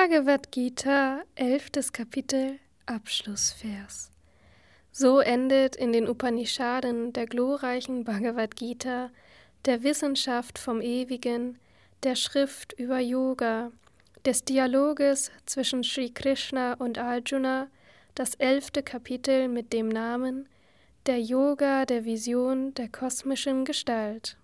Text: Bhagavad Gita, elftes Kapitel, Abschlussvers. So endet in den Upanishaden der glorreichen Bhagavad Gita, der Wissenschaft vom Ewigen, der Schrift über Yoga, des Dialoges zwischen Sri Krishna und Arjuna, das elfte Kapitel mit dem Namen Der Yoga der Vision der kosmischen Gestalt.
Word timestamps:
Bhagavad 0.00 0.50
Gita, 0.50 1.24
elftes 1.34 1.92
Kapitel, 1.92 2.58
Abschlussvers. 2.86 4.10
So 4.92 5.20
endet 5.20 5.76
in 5.76 5.92
den 5.92 6.08
Upanishaden 6.08 7.12
der 7.12 7.26
glorreichen 7.26 8.04
Bhagavad 8.04 8.56
Gita, 8.56 9.10
der 9.66 9.82
Wissenschaft 9.82 10.58
vom 10.58 10.80
Ewigen, 10.80 11.58
der 12.02 12.14
Schrift 12.14 12.72
über 12.78 12.98
Yoga, 12.98 13.72
des 14.24 14.42
Dialoges 14.42 15.30
zwischen 15.44 15.84
Sri 15.84 16.08
Krishna 16.08 16.72
und 16.72 16.96
Arjuna, 16.96 17.68
das 18.14 18.36
elfte 18.36 18.82
Kapitel 18.82 19.48
mit 19.48 19.74
dem 19.74 19.90
Namen 19.90 20.48
Der 21.04 21.20
Yoga 21.20 21.84
der 21.84 22.06
Vision 22.06 22.72
der 22.72 22.88
kosmischen 22.88 23.66
Gestalt. 23.66 24.38